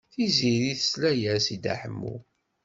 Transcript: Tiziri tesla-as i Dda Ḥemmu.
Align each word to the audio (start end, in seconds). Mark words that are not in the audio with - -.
Tiziri 0.13 0.71
tesla-as 0.79 1.45
i 1.55 1.57
Dda 1.57 1.73
Ḥemmu. 1.81 2.15